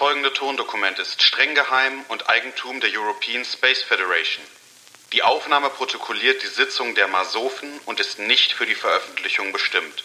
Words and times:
folgende 0.00 0.32
Tondokument 0.32 0.98
ist 0.98 1.22
streng 1.22 1.54
geheim 1.54 1.92
und 2.08 2.30
Eigentum 2.30 2.80
der 2.80 2.88
European 2.98 3.44
Space 3.44 3.82
Federation. 3.82 4.42
Die 5.12 5.22
Aufnahme 5.22 5.68
protokolliert 5.68 6.42
die 6.42 6.46
Sitzung 6.46 6.94
der 6.94 7.06
Masofen 7.06 7.68
und 7.84 8.00
ist 8.00 8.18
nicht 8.18 8.52
für 8.52 8.64
die 8.64 8.74
Veröffentlichung 8.74 9.52
bestimmt. 9.52 10.04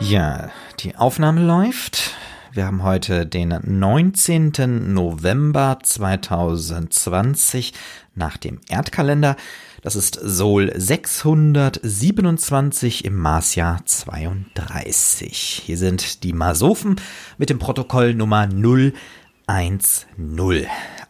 Ja, 0.00 0.50
die 0.80 0.96
Aufnahme 0.96 1.42
läuft. 1.42 2.14
Wir 2.52 2.64
haben 2.64 2.82
heute 2.82 3.26
den 3.26 3.54
19. 3.62 4.94
November 4.94 5.80
2020 5.82 7.74
nach 8.14 8.38
dem 8.38 8.62
Erdkalender. 8.66 9.36
Das 9.82 9.94
ist 9.96 10.18
Sol 10.22 10.72
627 10.76 13.04
im 13.04 13.16
Marsjahr 13.16 13.84
32. 13.84 15.62
Hier 15.66 15.76
sind 15.76 16.22
die 16.22 16.32
Masophen 16.32 17.00
mit 17.36 17.50
dem 17.50 17.58
Protokoll 17.58 18.14
Nummer 18.14 18.48
010. 18.48 18.92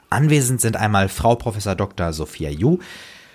Anwesend 0.09 0.63
sind 0.63 0.79
einmal 0.79 1.11
Frau 1.11 1.35
Professor 1.35 1.75
Dr. 1.75 2.15
Sophia 2.15 2.49
Ju 2.49 2.79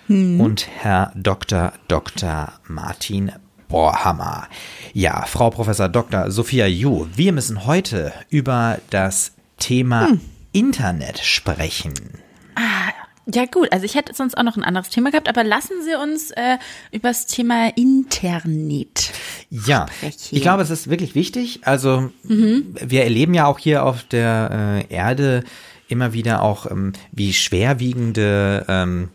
hm. 0.08 0.40
und 0.40 0.66
Herr 0.66 1.12
Dr. 1.14 1.72
Dr. 1.86 2.54
Martin 2.66 3.30
Bohrhammer. 3.68 4.48
Ja, 4.92 5.24
Frau 5.26 5.50
Professor 5.50 5.88
Dr. 5.88 6.32
Sophia 6.32 6.66
Ju, 6.66 7.06
wir 7.14 7.32
müssen 7.32 7.64
heute 7.64 8.12
über 8.28 8.80
das 8.90 9.34
Thema 9.56 10.08
hm. 10.08 10.20
Internet 10.50 11.20
sprechen. 11.20 11.94
Ja 13.32 13.44
gut, 13.44 13.70
also 13.72 13.84
ich 13.84 13.94
hätte 13.94 14.14
sonst 14.14 14.38
auch 14.38 14.42
noch 14.42 14.56
ein 14.56 14.64
anderes 14.64 14.88
Thema 14.88 15.10
gehabt, 15.10 15.28
aber 15.28 15.44
lassen 15.44 15.82
Sie 15.84 15.94
uns 15.94 16.30
äh, 16.30 16.56
über 16.92 17.08
das 17.08 17.26
Thema 17.26 17.68
Internet 17.76 19.12
Ja, 19.50 19.86
sprechen. 19.98 20.36
ich 20.36 20.40
glaube, 20.40 20.62
es 20.62 20.70
ist 20.70 20.88
wirklich 20.88 21.14
wichtig. 21.14 21.60
Also 21.64 22.10
mhm. 22.22 22.74
wir 22.80 23.04
erleben 23.04 23.34
ja 23.34 23.44
auch 23.46 23.58
hier 23.58 23.84
auf 23.84 24.02
der 24.04 24.84
äh, 24.90 24.94
Erde 24.94 25.44
immer 25.88 26.14
wieder 26.14 26.42
auch, 26.42 26.70
ähm, 26.70 26.94
wie 27.12 27.34
schwerwiegende 27.34 28.64
ähm, 28.66 29.10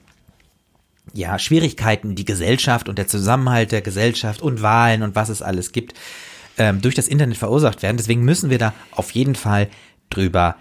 ja, 1.13 1.39
Schwierigkeiten 1.39 2.15
die 2.15 2.25
Gesellschaft 2.25 2.89
und 2.89 2.97
der 2.99 3.07
Zusammenhalt 3.07 3.71
der 3.71 3.81
Gesellschaft 3.81 4.41
und 4.43 4.61
Wahlen 4.61 5.01
und 5.01 5.15
was 5.15 5.29
es 5.29 5.41
alles 5.41 5.71
gibt, 5.71 5.93
ähm, 6.57 6.81
durch 6.81 6.93
das 6.93 7.07
Internet 7.07 7.37
verursacht 7.37 7.81
werden. 7.81 7.97
Deswegen 7.97 8.23
müssen 8.23 8.51
wir 8.51 8.59
da 8.59 8.73
auf 8.91 9.11
jeden 9.11 9.35
Fall 9.35 9.69
drüber 10.09 10.55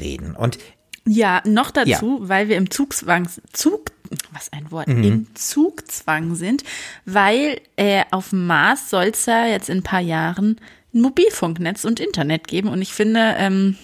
reden. 0.00 0.34
Und 0.34 0.58
ja, 1.06 1.42
noch 1.44 1.70
dazu, 1.70 2.18
ja. 2.20 2.28
weil 2.28 2.48
wir 2.48 2.56
im 2.56 2.70
Zugzwang, 2.70 3.28
Zug, 3.52 3.92
was 4.32 4.52
ein 4.52 4.70
Wort, 4.70 4.88
mhm. 4.88 5.04
im 5.04 5.26
Zugzwang 5.34 6.34
sind, 6.34 6.64
weil 7.04 7.60
äh, 7.76 8.04
auf 8.10 8.30
dem 8.30 8.46
Mars 8.46 8.90
soll 8.90 9.06
es 9.06 9.26
ja 9.26 9.46
jetzt 9.46 9.68
in 9.68 9.78
ein 9.78 9.82
paar 9.82 10.00
Jahren 10.00 10.60
ein 10.92 11.00
Mobilfunknetz 11.00 11.84
und 11.84 12.00
Internet 12.00 12.48
geben. 12.48 12.68
Und 12.68 12.82
ich 12.82 12.92
finde, 12.92 13.36
ähm, 13.38 13.76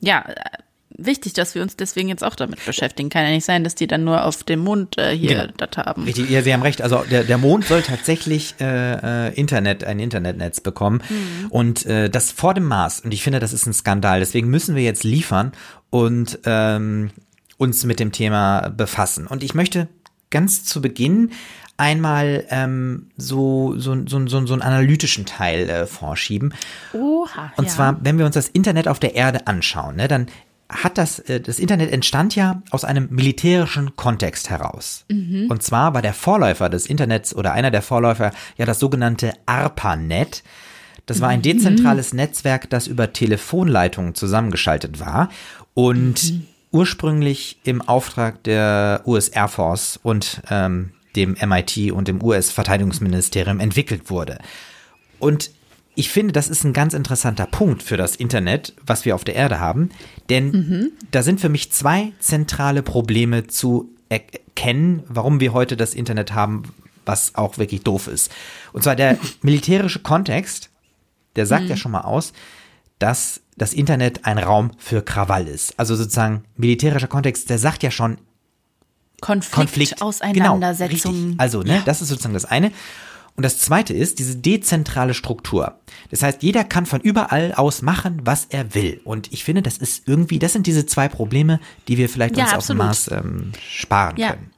ja, 0.00 0.24
wichtig, 0.96 1.32
dass 1.32 1.54
wir 1.54 1.62
uns 1.62 1.76
deswegen 1.76 2.08
jetzt 2.08 2.24
auch 2.24 2.34
damit 2.34 2.64
beschäftigen. 2.64 3.08
Kann 3.08 3.24
ja 3.24 3.30
nicht 3.30 3.44
sein, 3.44 3.64
dass 3.64 3.74
die 3.74 3.86
dann 3.86 4.04
nur 4.04 4.24
auf 4.24 4.44
dem 4.44 4.60
Mond 4.60 4.98
äh, 4.98 5.16
hier 5.16 5.46
genau. 5.46 5.52
das 5.56 5.76
haben. 5.76 6.04
Richtig, 6.04 6.30
ja, 6.30 6.42
Sie 6.42 6.52
haben 6.52 6.62
recht. 6.62 6.82
Also 6.82 7.04
der, 7.10 7.24
der 7.24 7.38
Mond 7.38 7.64
soll 7.64 7.82
tatsächlich 7.82 8.54
äh, 8.60 9.28
äh, 9.28 9.34
Internet, 9.34 9.84
ein 9.84 9.98
Internetnetz 9.98 10.60
bekommen. 10.60 11.02
Mhm. 11.08 11.46
Und 11.50 11.86
äh, 11.86 12.08
das 12.10 12.30
vor 12.32 12.54
dem 12.54 12.64
Mars. 12.64 13.00
Und 13.00 13.12
ich 13.12 13.22
finde, 13.22 13.40
das 13.40 13.52
ist 13.52 13.66
ein 13.66 13.72
Skandal. 13.72 14.20
Deswegen 14.20 14.48
müssen 14.48 14.74
wir 14.74 14.82
jetzt 14.82 15.04
liefern 15.04 15.52
und 15.90 16.38
ähm, 16.44 17.10
uns 17.56 17.84
mit 17.84 18.00
dem 18.00 18.12
Thema 18.12 18.70
befassen. 18.70 19.26
Und 19.26 19.42
ich 19.42 19.54
möchte 19.54 19.88
ganz 20.30 20.64
zu 20.64 20.80
Beginn 20.80 21.30
einmal 21.76 22.44
ähm, 22.50 23.10
so, 23.16 23.74
so, 23.76 23.96
so, 24.06 24.26
so, 24.26 24.46
so 24.46 24.52
einen 24.52 24.62
analytischen 24.62 25.26
Teil 25.26 25.68
äh, 25.68 25.86
vorschieben. 25.86 26.54
Oha. 26.92 27.52
Und 27.56 27.64
ja. 27.64 27.70
zwar, 27.70 28.04
wenn 28.04 28.18
wir 28.18 28.26
uns 28.26 28.34
das 28.34 28.48
Internet 28.48 28.88
auf 28.88 29.00
der 29.00 29.14
Erde 29.14 29.46
anschauen, 29.46 29.96
ne, 29.96 30.08
dann 30.08 30.26
hat 30.72 30.98
das, 30.98 31.18
äh, 31.20 31.40
das 31.40 31.58
Internet 31.58 31.92
entstand 31.92 32.34
ja 32.34 32.62
aus 32.70 32.84
einem 32.84 33.08
militärischen 33.10 33.96
Kontext 33.96 34.50
heraus. 34.50 35.04
Mhm. 35.08 35.46
Und 35.48 35.62
zwar 35.62 35.94
war 35.94 36.02
der 36.02 36.14
Vorläufer 36.14 36.68
des 36.68 36.86
Internets 36.86 37.34
oder 37.34 37.52
einer 37.52 37.70
der 37.70 37.82
Vorläufer 37.82 38.32
ja 38.56 38.66
das 38.66 38.78
sogenannte 38.78 39.32
ARPANET. 39.46 40.42
Das 41.06 41.20
war 41.20 41.28
ein 41.28 41.40
mhm. 41.40 41.42
dezentrales 41.42 42.12
mhm. 42.12 42.18
Netzwerk, 42.18 42.70
das 42.70 42.86
über 42.86 43.12
Telefonleitungen 43.12 44.14
zusammengeschaltet 44.14 45.00
war 45.00 45.28
und 45.74 46.32
mhm. 46.32 46.46
ursprünglich 46.70 47.58
im 47.64 47.82
Auftrag 47.82 48.42
der 48.44 49.02
US 49.04 49.28
Air 49.28 49.48
Force 49.48 49.98
und 50.02 50.42
ähm, 50.50 50.92
dem 51.16 51.36
MIT 51.44 51.92
und 51.92 52.08
dem 52.08 52.22
US-Verteidigungsministerium 52.22 53.60
entwickelt 53.60 54.08
wurde. 54.10 54.38
Und 55.18 55.50
ich 55.94 56.10
finde, 56.10 56.32
das 56.32 56.48
ist 56.48 56.64
ein 56.64 56.72
ganz 56.72 56.94
interessanter 56.94 57.46
Punkt 57.46 57.82
für 57.82 57.96
das 57.96 58.16
Internet, 58.16 58.74
was 58.86 59.04
wir 59.04 59.14
auf 59.14 59.24
der 59.24 59.34
Erde 59.34 59.60
haben, 59.60 59.90
denn 60.30 60.50
mhm. 60.50 60.92
da 61.10 61.22
sind 61.22 61.40
für 61.40 61.48
mich 61.48 61.70
zwei 61.70 62.12
zentrale 62.18 62.82
Probleme 62.82 63.46
zu 63.46 63.90
erkennen, 64.08 65.02
warum 65.08 65.40
wir 65.40 65.52
heute 65.52 65.76
das 65.76 65.94
Internet 65.94 66.32
haben, 66.32 66.62
was 67.04 67.34
auch 67.34 67.58
wirklich 67.58 67.82
doof 67.82 68.06
ist. 68.06 68.30
Und 68.72 68.82
zwar 68.82 68.96
der 68.96 69.18
militärische 69.42 69.98
Kontext, 69.98 70.70
der 71.36 71.46
sagt 71.46 71.64
mhm. 71.64 71.70
ja 71.70 71.76
schon 71.76 71.92
mal 71.92 72.02
aus, 72.02 72.32
dass 72.98 73.40
das 73.56 73.74
Internet 73.74 74.24
ein 74.24 74.38
Raum 74.38 74.70
für 74.78 75.02
Krawall 75.02 75.46
ist. 75.46 75.78
Also 75.78 75.94
sozusagen 75.94 76.44
militärischer 76.56 77.08
Kontext, 77.08 77.50
der 77.50 77.58
sagt 77.58 77.82
ja 77.82 77.90
schon 77.90 78.18
Konflikt, 79.20 79.54
Konflikt 79.54 80.02
Auseinandersetzung. 80.02 81.12
Genau, 81.12 81.34
also, 81.38 81.62
ne, 81.62 81.76
ja. 81.76 81.82
das 81.84 82.02
ist 82.02 82.08
sozusagen 82.08 82.34
das 82.34 82.44
eine. 82.44 82.72
Und 83.34 83.44
das 83.44 83.58
zweite 83.58 83.94
ist 83.94 84.18
diese 84.18 84.36
dezentrale 84.36 85.14
Struktur. 85.14 85.78
Das 86.10 86.22
heißt, 86.22 86.42
jeder 86.42 86.64
kann 86.64 86.84
von 86.84 87.00
überall 87.00 87.52
aus 87.54 87.80
machen, 87.80 88.20
was 88.24 88.46
er 88.50 88.74
will. 88.74 89.00
Und 89.04 89.32
ich 89.32 89.44
finde, 89.44 89.62
das 89.62 89.78
ist 89.78 90.06
irgendwie, 90.06 90.38
das 90.38 90.52
sind 90.52 90.66
diese 90.66 90.84
zwei 90.84 91.08
Probleme, 91.08 91.58
die 91.88 91.96
wir 91.96 92.08
vielleicht 92.08 92.36
ja, 92.36 92.44
uns 92.44 92.52
absolut. 92.52 92.82
auf 92.82 93.04
dem 93.06 93.16
Mars 93.16 93.24
ähm, 93.24 93.52
sparen 93.66 94.16
ja. 94.18 94.30
können. 94.32 94.50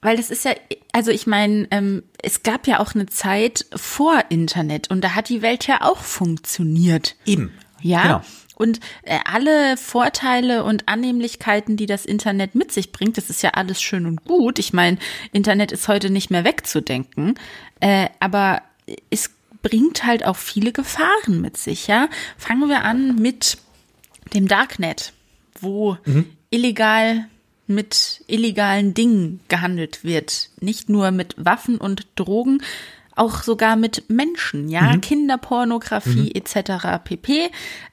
Weil 0.00 0.16
das 0.16 0.30
ist 0.30 0.44
ja, 0.44 0.52
also 0.92 1.10
ich 1.10 1.26
meine, 1.26 1.66
ähm, 1.70 2.04
es 2.22 2.42
gab 2.42 2.66
ja 2.66 2.80
auch 2.80 2.94
eine 2.94 3.06
Zeit 3.06 3.66
vor 3.74 4.22
Internet 4.28 4.90
und 4.90 5.02
da 5.02 5.14
hat 5.14 5.28
die 5.28 5.42
Welt 5.42 5.66
ja 5.66 5.82
auch 5.82 5.98
funktioniert. 5.98 7.16
Eben. 7.24 7.52
Ja. 7.80 8.02
Genau. 8.02 8.20
Und 8.58 8.80
äh, 9.02 9.18
alle 9.24 9.76
Vorteile 9.76 10.64
und 10.64 10.88
Annehmlichkeiten, 10.88 11.76
die 11.76 11.86
das 11.86 12.04
Internet 12.04 12.54
mit 12.54 12.72
sich 12.72 12.92
bringt, 12.92 13.16
das 13.16 13.30
ist 13.30 13.42
ja 13.42 13.50
alles 13.50 13.80
schön 13.80 14.04
und 14.04 14.24
gut. 14.24 14.58
Ich 14.58 14.72
meine, 14.72 14.98
Internet 15.32 15.72
ist 15.72 15.86
heute 15.88 16.10
nicht 16.10 16.30
mehr 16.30 16.44
wegzudenken, 16.44 17.38
äh, 17.80 18.08
aber 18.18 18.62
es 19.10 19.30
bringt 19.62 20.04
halt 20.04 20.24
auch 20.24 20.36
viele 20.36 20.72
Gefahren 20.72 21.40
mit 21.40 21.56
sich, 21.56 21.86
ja. 21.86 22.08
Fangen 22.36 22.68
wir 22.68 22.82
an 22.82 23.16
mit 23.16 23.58
dem 24.34 24.48
Darknet, 24.48 25.12
wo 25.60 25.96
mhm. 26.04 26.26
illegal 26.50 27.28
mit 27.68 28.24
illegalen 28.26 28.94
Dingen 28.94 29.40
gehandelt 29.48 30.02
wird. 30.02 30.50
Nicht 30.60 30.88
nur 30.88 31.10
mit 31.10 31.34
Waffen 31.36 31.78
und 31.78 32.06
Drogen, 32.16 32.62
auch 33.18 33.42
sogar 33.42 33.76
mit 33.76 34.08
Menschen, 34.08 34.68
ja, 34.68 34.94
mhm. 34.94 35.00
Kinderpornografie 35.00 36.32
mhm. 36.34 36.42
etc. 36.42 37.02
pp. 37.04 37.50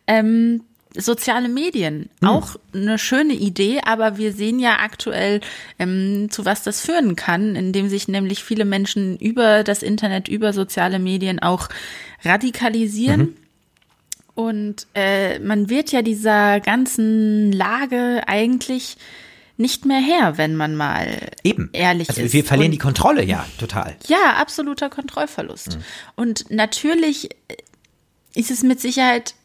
Ähm, 0.07 0.61
soziale 0.97 1.49
Medien, 1.49 2.09
mhm. 2.21 2.27
auch 2.27 2.55
eine 2.73 2.97
schöne 2.97 3.33
Idee, 3.33 3.81
aber 3.85 4.17
wir 4.17 4.31
sehen 4.31 4.59
ja 4.59 4.77
aktuell, 4.79 5.41
ähm, 5.79 6.29
zu 6.29 6.45
was 6.45 6.63
das 6.63 6.81
führen 6.81 7.15
kann, 7.15 7.55
indem 7.55 7.89
sich 7.89 8.07
nämlich 8.07 8.43
viele 8.43 8.65
Menschen 8.65 9.17
über 9.17 9.63
das 9.63 9.83
Internet, 9.83 10.27
über 10.27 10.53
soziale 10.53 10.99
Medien 10.99 11.39
auch 11.39 11.69
radikalisieren. 12.23 13.21
Mhm. 13.21 13.35
Und 14.35 14.87
äh, 14.93 15.39
man 15.39 15.69
wird 15.69 15.91
ja 15.91 16.01
dieser 16.01 16.59
ganzen 16.59 17.51
Lage 17.53 18.23
eigentlich 18.27 18.97
nicht 19.57 19.85
mehr 19.85 19.99
her, 19.99 20.37
wenn 20.37 20.55
man 20.55 20.75
mal 20.75 21.19
Eben. 21.43 21.69
ehrlich 21.71 22.09
also 22.09 22.21
ist. 22.21 22.33
Wir 22.33 22.43
verlieren 22.43 22.67
Und, 22.67 22.73
die 22.73 22.79
Kontrolle, 22.79 23.23
ja, 23.23 23.45
total. 23.57 23.95
Ja, 24.07 24.35
absoluter 24.37 24.89
Kontrollverlust. 24.89 25.77
Mhm. 25.77 25.83
Und 26.15 26.51
natürlich 26.51 27.29
ist 28.33 28.51
es 28.51 28.63
mit 28.63 28.81
Sicherheit 28.81 29.35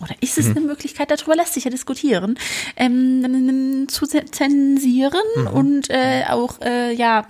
oder 0.00 0.14
ist 0.20 0.38
es 0.38 0.46
mhm. 0.46 0.56
eine 0.56 0.66
Möglichkeit, 0.66 1.10
darüber 1.12 1.36
lässt 1.36 1.54
sich 1.54 1.64
ja 1.64 1.70
diskutieren, 1.70 2.36
ähm, 2.76 3.86
zu 3.88 4.06
zensieren 4.06 5.22
mhm. 5.36 5.46
und 5.46 5.90
äh, 5.90 6.24
auch 6.28 6.60
äh, 6.60 6.92
ja 6.92 7.24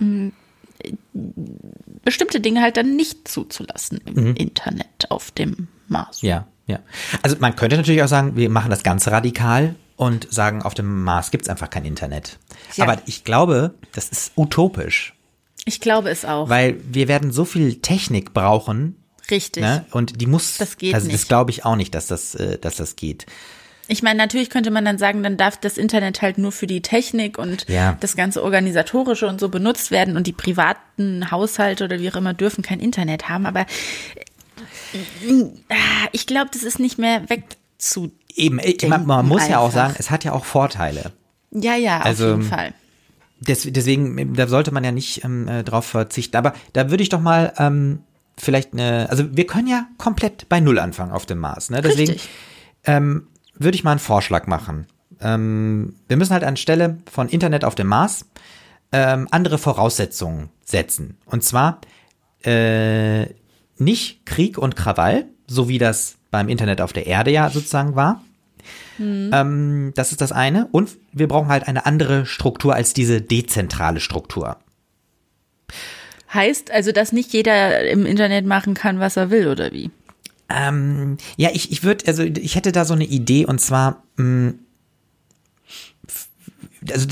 bestimmte 2.03 2.41
Dinge 2.41 2.61
halt 2.61 2.77
dann 2.77 2.95
nicht 2.95 3.27
zuzulassen 3.27 4.01
im 4.05 4.29
mhm. 4.29 4.35
Internet 4.35 5.09
auf 5.09 5.31
dem 5.31 5.67
Mars. 5.87 6.21
Ja, 6.21 6.47
ja. 6.65 6.79
Also 7.21 7.35
man 7.39 7.55
könnte 7.55 7.77
natürlich 7.77 8.01
auch 8.01 8.07
sagen, 8.07 8.35
wir 8.35 8.49
machen 8.49 8.71
das 8.71 8.83
ganz 8.83 9.07
radikal 9.07 9.75
und 10.03 10.31
sagen, 10.31 10.61
auf 10.61 10.73
dem 10.73 11.03
Mars 11.03 11.31
gibt 11.31 11.45
es 11.45 11.49
einfach 11.49 11.69
kein 11.69 11.85
Internet. 11.85 12.39
Ja. 12.75 12.85
Aber 12.85 13.01
ich 13.05 13.23
glaube, 13.23 13.73
das 13.93 14.09
ist 14.09 14.31
utopisch. 14.35 15.13
Ich 15.65 15.79
glaube 15.79 16.09
es 16.09 16.25
auch. 16.25 16.49
Weil 16.49 16.77
wir 16.89 17.07
werden 17.07 17.31
so 17.31 17.45
viel 17.45 17.75
Technik 17.81 18.33
brauchen. 18.33 18.97
Richtig. 19.31 19.63
Ne? 19.63 19.85
Und 19.91 20.19
die 20.21 20.27
muss. 20.27 20.57
Das 20.57 20.77
geht 20.77 20.93
also 20.93 21.07
nicht. 21.07 21.15
Das 21.15 21.27
glaube 21.27 21.51
ich 21.51 21.65
auch 21.65 21.75
nicht, 21.75 21.95
dass 21.95 22.07
das, 22.07 22.35
äh, 22.35 22.57
dass 22.57 22.75
das 22.75 22.95
geht. 22.95 23.25
Ich 23.87 24.01
meine, 24.01 24.17
natürlich 24.17 24.49
könnte 24.49 24.71
man 24.71 24.85
dann 24.85 24.97
sagen, 24.97 25.23
dann 25.23 25.35
darf 25.35 25.57
das 25.57 25.77
Internet 25.77 26.21
halt 26.21 26.37
nur 26.37 26.51
für 26.53 26.67
die 26.67 26.81
Technik 26.81 27.37
und 27.37 27.67
ja. 27.67 27.97
das 27.99 28.15
ganze 28.15 28.41
Organisatorische 28.41 29.27
und 29.27 29.39
so 29.39 29.49
benutzt 29.49 29.91
werden 29.91 30.15
und 30.15 30.25
die 30.25 30.33
privaten 30.33 31.31
Haushalte 31.31 31.83
oder 31.83 31.99
wie 31.99 32.09
auch 32.09 32.15
immer 32.15 32.33
dürfen 32.33 32.61
kein 32.61 32.79
Internet 32.79 33.27
haben. 33.27 33.45
Aber 33.45 33.65
äh, 34.93 34.95
ich 36.11 36.27
glaube, 36.27 36.49
das 36.53 36.63
ist 36.63 36.79
nicht 36.79 36.97
mehr 36.97 37.29
weg 37.29 37.43
zu 37.77 38.11
Eben, 38.35 38.59
man, 38.87 39.05
man 39.05 39.27
muss 39.27 39.47
ja 39.47 39.59
auch 39.59 39.71
sagen, 39.71 39.95
es 39.97 40.09
hat 40.09 40.23
ja 40.23 40.33
auch 40.33 40.45
Vorteile. 40.45 41.11
Ja, 41.51 41.75
ja, 41.75 41.99
auf 41.99 42.05
Also, 42.05 42.29
jeden 42.31 42.43
Fall. 42.43 42.73
Des, 43.39 43.67
deswegen, 43.69 44.33
da 44.33 44.47
sollte 44.47 44.73
man 44.73 44.83
ja 44.83 44.91
nicht 44.91 45.23
ähm, 45.23 45.47
äh, 45.47 45.63
drauf 45.63 45.85
verzichten. 45.85 46.37
Aber 46.37 46.53
da 46.71 46.89
würde 46.89 47.03
ich 47.03 47.09
doch 47.09 47.19
mal 47.19 47.53
ähm, 47.57 47.99
vielleicht 48.37 48.73
eine, 48.73 49.09
also 49.09 49.35
wir 49.35 49.45
können 49.45 49.67
ja 49.67 49.85
komplett 49.97 50.47
bei 50.49 50.59
Null 50.59 50.79
anfangen 50.79 51.11
auf 51.11 51.25
dem 51.25 51.39
Mars. 51.39 51.69
Ne? 51.69 51.81
Deswegen 51.81 52.15
ähm, 52.85 53.27
würde 53.55 53.75
ich 53.75 53.83
mal 53.83 53.91
einen 53.91 53.99
Vorschlag 53.99 54.47
machen. 54.47 54.87
Ähm, 55.19 55.95
wir 56.07 56.17
müssen 56.17 56.33
halt 56.33 56.43
anstelle 56.43 56.97
von 57.11 57.29
Internet 57.29 57.65
auf 57.65 57.75
dem 57.75 57.87
Mars 57.87 58.25
ähm, 58.91 59.27
andere 59.31 59.57
Voraussetzungen 59.57 60.49
setzen. 60.63 61.17
Und 61.25 61.43
zwar 61.43 61.81
äh, 62.45 63.25
nicht 63.77 64.25
Krieg 64.25 64.57
und 64.57 64.75
Krawall, 64.75 65.25
so 65.47 65.67
wie 65.67 65.77
das 65.77 66.15
beim 66.33 66.49
Internet 66.49 66.81
auf 66.81 66.91
der 66.91 67.05
Erde 67.05 67.31
ja 67.31 67.49
sozusagen 67.49 67.95
war. 67.95 68.21
Ähm, 68.99 69.91
das 69.95 70.11
ist 70.11 70.19
das 70.19 70.31
eine. 70.31 70.67
Und 70.71 70.97
wir 71.11 71.27
brauchen 71.27 71.47
halt 71.47 71.67
eine 71.67 71.85
andere 71.85 72.25
Struktur 72.25 72.73
als 72.73 72.93
diese 72.93 73.21
dezentrale 73.21 73.99
Struktur. 73.99 74.57
Heißt 76.33 76.71
also, 76.71 76.91
dass 76.91 77.11
nicht 77.11 77.31
jeder 77.33 77.87
im 77.89 78.05
Internet 78.05 78.45
machen 78.45 78.73
kann, 78.73 78.99
was 78.99 79.15
er 79.15 79.29
will, 79.29 79.47
oder 79.47 79.71
wie? 79.71 79.91
Ähm, 80.49 81.17
ja, 81.37 81.49
ich, 81.53 81.71
ich 81.71 81.83
würde, 81.83 82.05
also 82.07 82.23
ich 82.23 82.55
hätte 82.55 82.71
da 82.71 82.83
so 82.83 82.93
eine 82.93 83.05
Idee 83.05 83.45
und 83.45 83.61
zwar, 83.61 84.03
mh, 84.17 84.53
f- 86.07 86.29
also 86.91 87.07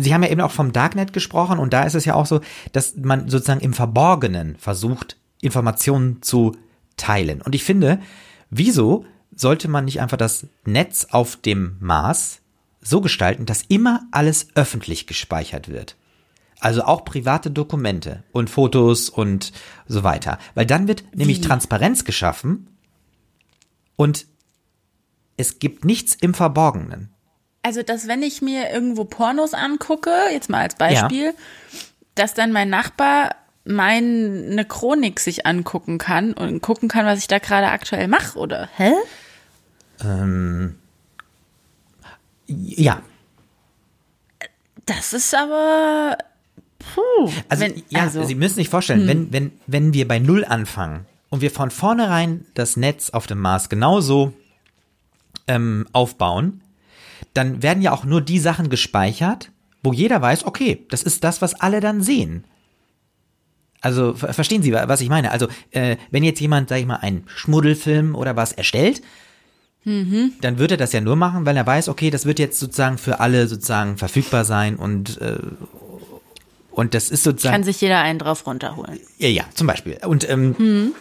Sie 0.00 0.14
haben 0.14 0.22
ja 0.22 0.30
eben 0.30 0.40
auch 0.40 0.52
vom 0.52 0.72
Darknet 0.72 1.12
gesprochen 1.12 1.58
und 1.58 1.72
da 1.72 1.84
ist 1.84 1.94
es 1.94 2.04
ja 2.06 2.14
auch 2.14 2.26
so, 2.26 2.40
dass 2.72 2.96
man 2.96 3.28
sozusagen 3.28 3.60
im 3.60 3.74
Verborgenen 3.74 4.56
versucht, 4.56 5.16
Informationen 5.42 6.22
zu 6.22 6.56
teilen. 6.96 7.42
Und 7.42 7.54
ich 7.54 7.64
finde, 7.64 8.00
wieso 8.56 9.04
sollte 9.34 9.68
man 9.68 9.84
nicht 9.84 10.00
einfach 10.00 10.16
das 10.16 10.46
Netz 10.64 11.08
auf 11.10 11.36
dem 11.36 11.76
Mars 11.80 12.40
so 12.80 13.00
gestalten, 13.00 13.46
dass 13.46 13.62
immer 13.62 14.06
alles 14.12 14.48
öffentlich 14.54 15.06
gespeichert 15.06 15.68
wird? 15.68 15.96
Also 16.60 16.84
auch 16.84 17.04
private 17.04 17.50
Dokumente 17.50 18.22
und 18.32 18.48
Fotos 18.48 19.10
und 19.10 19.52
so 19.86 20.02
weiter. 20.04 20.38
Weil 20.54 20.66
dann 20.66 20.88
wird 20.88 21.04
nämlich 21.14 21.40
Transparenz 21.40 22.04
geschaffen 22.04 22.68
und 23.96 24.26
es 25.36 25.58
gibt 25.58 25.84
nichts 25.84 26.14
im 26.14 26.32
Verborgenen. 26.32 27.10
Also, 27.62 27.82
dass 27.82 28.06
wenn 28.06 28.22
ich 28.22 28.40
mir 28.40 28.70
irgendwo 28.70 29.04
Pornos 29.04 29.54
angucke, 29.54 30.12
jetzt 30.30 30.48
mal 30.48 30.60
als 30.60 30.76
Beispiel, 30.76 31.34
dass 32.14 32.34
dann 32.34 32.52
mein 32.52 32.68
Nachbar 32.68 33.34
meine 33.64 34.64
Chronik 34.66 35.20
sich 35.20 35.46
angucken 35.46 35.98
kann 35.98 36.32
und 36.34 36.60
gucken 36.60 36.88
kann, 36.88 37.06
was 37.06 37.18
ich 37.20 37.28
da 37.28 37.38
gerade 37.38 37.68
aktuell 37.68 38.08
mache, 38.08 38.38
oder? 38.38 38.68
Hä? 38.76 38.92
Ja, 42.46 43.00
Das 44.86 45.12
ist 45.12 45.34
aber. 45.34 46.18
Puh. 46.78 47.32
also, 47.48 47.64
wenn, 47.64 47.82
ja, 47.88 48.02
also 48.02 48.24
Sie 48.24 48.34
müssen 48.34 48.56
sich 48.56 48.68
vorstellen, 48.68 49.06
wenn, 49.06 49.32
wenn, 49.32 49.52
wenn 49.66 49.94
wir 49.94 50.06
bei 50.06 50.18
Null 50.18 50.44
anfangen 50.44 51.06
und 51.30 51.40
wir 51.40 51.50
von 51.50 51.70
vornherein 51.70 52.44
das 52.52 52.76
Netz 52.76 53.08
auf 53.08 53.26
dem 53.26 53.38
Mars 53.38 53.70
genauso 53.70 54.34
ähm, 55.48 55.86
aufbauen, 55.92 56.60
dann 57.32 57.62
werden 57.62 57.82
ja 57.82 57.92
auch 57.92 58.04
nur 58.04 58.20
die 58.20 58.38
Sachen 58.38 58.68
gespeichert, 58.68 59.50
wo 59.82 59.94
jeder 59.94 60.20
weiß, 60.20 60.44
okay, 60.44 60.84
das 60.90 61.02
ist 61.02 61.24
das, 61.24 61.40
was 61.40 61.54
alle 61.54 61.80
dann 61.80 62.02
sehen. 62.02 62.44
Also 63.84 64.14
ver 64.14 64.32
verstehen 64.32 64.62
Sie, 64.62 64.72
wa- 64.72 64.88
was 64.88 65.00
ich 65.00 65.08
meine? 65.08 65.30
Also 65.30 65.46
äh, 65.70 65.96
wenn 66.10 66.24
jetzt 66.24 66.40
jemand, 66.40 66.68
sag 66.70 66.78
ich 66.78 66.86
mal, 66.86 66.96
einen 66.96 67.24
Schmuddelfilm 67.26 68.14
oder 68.14 68.34
was 68.34 68.52
erstellt, 68.52 69.02
dann 69.84 70.58
wird 70.58 70.70
er 70.70 70.76
das 70.78 70.92
ja 70.92 71.02
nur 71.02 71.14
machen, 71.14 71.44
weil 71.44 71.56
er 71.58 71.66
weiß, 71.66 71.90
okay, 71.90 72.08
das 72.10 72.24
wird 72.24 72.38
jetzt 72.38 72.58
sozusagen 72.58 72.96
für 72.96 73.20
alle 73.20 73.46
sozusagen 73.46 73.98
verfügbar 73.98 74.44
sein 74.46 74.76
und 74.76 75.20
äh, 75.20 75.36
und 76.70 76.94
das 76.94 77.10
ist 77.10 77.22
sozusagen 77.22 77.52
kann 77.54 77.64
sich 77.64 77.80
jeder 77.82 78.00
einen 78.00 78.18
drauf 78.18 78.46
runterholen. 78.46 78.98
ja, 79.18 79.28
ja, 79.28 79.44
zum 79.54 79.66
Beispiel. 79.66 79.98
Und 80.06 80.28
ähm, 80.28 80.94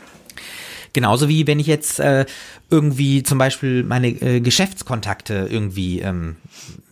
genauso 0.93 1.27
wie 1.27 1.45
wenn 1.47 1.59
ich 1.59 1.67
jetzt 1.67 1.99
äh, 1.99 2.25
irgendwie 2.69 3.23
zum 3.23 3.37
Beispiel 3.37 3.83
meine 3.83 4.07
äh, 4.07 4.39
Geschäftskontakte 4.39 5.47
irgendwie 5.49 5.99
ähm, 5.99 6.37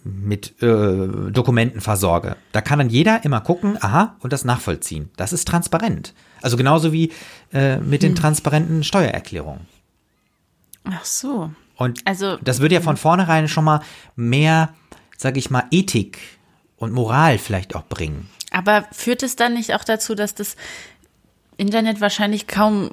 mit 0.03 0.61
äh, 0.61 1.31
Dokumenten 1.31 1.79
versorge. 1.81 2.35
Da 2.51 2.61
kann 2.61 2.79
dann 2.79 2.89
jeder 2.89 3.23
immer 3.23 3.41
gucken, 3.41 3.77
aha, 3.81 4.15
und 4.19 4.33
das 4.33 4.43
nachvollziehen. 4.45 5.09
Das 5.15 5.31
ist 5.31 5.47
transparent. 5.47 6.13
Also 6.41 6.57
genauso 6.57 6.91
wie 6.91 7.11
äh, 7.53 7.77
mit 7.77 8.01
den 8.03 8.15
transparenten 8.15 8.83
Steuererklärungen. 8.83 9.67
Ach 10.85 11.05
so. 11.05 11.51
Und 11.77 11.99
Also- 12.05 12.37
das 12.37 12.59
würde 12.59 12.75
ja 12.75 12.81
von 12.81 12.97
vornherein 12.97 13.47
schon 13.47 13.63
mal 13.63 13.81
mehr, 14.15 14.73
sage 15.17 15.39
ich 15.39 15.49
mal, 15.51 15.63
Ethik 15.71 16.17
und 16.77 16.91
Moral 16.93 17.37
vielleicht 17.37 17.75
auch 17.75 17.83
bringen. 17.85 18.27
Aber 18.51 18.85
führt 18.91 19.21
es 19.23 19.35
dann 19.35 19.53
nicht 19.53 19.73
auch 19.75 19.83
dazu, 19.83 20.15
dass 20.15 20.33
das 20.35 20.55
Internet 21.57 22.01
wahrscheinlich 22.01 22.47
kaum 22.47 22.89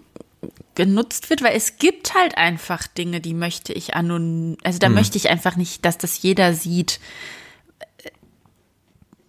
genutzt 0.74 1.30
wird? 1.30 1.42
Weil 1.42 1.56
es 1.56 1.78
gibt 1.78 2.14
halt 2.14 2.36
einfach 2.36 2.86
Dinge, 2.86 3.20
die 3.20 3.34
möchte 3.34 3.72
ich 3.72 3.94
anonym, 3.94 4.56
also 4.62 4.78
da 4.78 4.88
möchte 4.88 5.18
ich 5.18 5.28
einfach 5.28 5.56
nicht, 5.56 5.84
dass 5.84 5.98
das 5.98 6.22
jeder 6.22 6.54
sieht. 6.54 7.00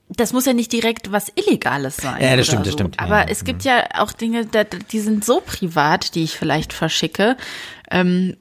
Das 0.10 0.34
muss 0.34 0.46
ja 0.46 0.54
nicht 0.54 0.74
direkt 0.74 1.12
was 1.12 1.32
Illegales 1.36 1.98
sein. 1.98 2.22
Ja, 2.22 2.36
das 2.36 2.48
stimmt, 2.48 2.62
das 2.62 2.72
so. 2.72 2.78
stimmt. 2.78 2.96
Ja, 2.98 3.04
Aber 3.06 3.20
ja. 3.20 3.28
es 3.30 3.44
gibt 3.44 3.64
ja 3.64 3.84
auch 3.96 4.12
Dinge, 4.12 4.48
die 4.92 5.00
sind 5.00 5.24
so 5.24 5.40
privat, 5.40 6.16
die 6.16 6.24
ich 6.24 6.38
vielleicht 6.38 6.74
verschicke. 6.74 7.38
Ähm, 7.92 8.36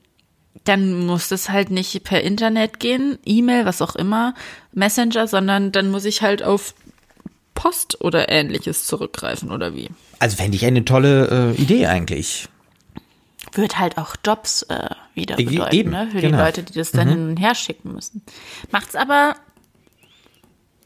dann 0.65 1.07
muss 1.07 1.29
das 1.29 1.51
halt 1.51 1.71
nicht 1.71 2.05
per 2.05 2.23
Internet 2.23 2.81
gehen, 2.81 3.19
E-Mail, 3.25 3.65
was 3.65 3.81
auch 3.81 3.97
immer, 3.97 4.35
Messenger, 4.73 5.27
sondern 5.27 5.73
dann 5.73 5.91
muss 5.91 6.05
ich 6.05 6.23
halt 6.23 6.43
auf 6.43 6.75
Post 7.55 8.01
oder 8.03 8.29
ähnliches 8.29 8.85
zurückgreifen 8.85 9.51
oder 9.51 9.75
wie. 9.75 9.89
Also 10.21 10.37
fände 10.37 10.57
ich 10.57 10.65
eine 10.65 10.85
tolle 10.85 11.55
äh, 11.57 11.61
Idee 11.61 11.87
eigentlich. 11.87 12.49
Wird 13.55 13.79
halt 13.79 13.99
auch 13.99 14.15
Jobs 14.25 14.63
äh, 14.65 14.91
wieder 15.15 15.37
bedeuten, 15.37 15.75
eben, 15.75 15.91
ne? 15.91 16.09
Für 16.11 16.21
genau. 16.21 16.37
die 16.37 16.43
Leute, 16.43 16.63
die 16.63 16.75
das 16.75 16.93
dann 16.93 17.09
hin 17.09 17.29
und 17.31 17.37
her 17.39 17.55
schicken 17.55 17.93
müssen. 17.93 18.23
Macht's 18.71 18.95
aber 18.95 19.37